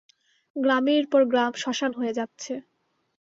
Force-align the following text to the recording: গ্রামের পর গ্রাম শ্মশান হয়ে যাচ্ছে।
গ্রামের 0.55 1.03
পর 1.11 1.21
গ্রাম 1.31 1.51
শ্মশান 1.61 1.91
হয়ে 1.99 2.13
যাচ্ছে। 2.13 2.53